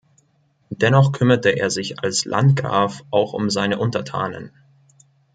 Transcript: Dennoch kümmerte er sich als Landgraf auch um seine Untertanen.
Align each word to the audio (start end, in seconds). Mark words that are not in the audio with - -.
Dennoch 0.71 1.11
kümmerte 1.11 1.49
er 1.59 1.69
sich 1.69 1.99
als 2.03 2.25
Landgraf 2.25 3.03
auch 3.11 3.33
um 3.33 3.51
seine 3.51 3.77
Untertanen. 3.77 4.49